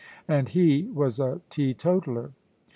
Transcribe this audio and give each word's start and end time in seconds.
And 0.27 0.49
he 0.49 0.89
was 0.91 1.19
a 1.19 1.41
teetotaller. 1.51 2.31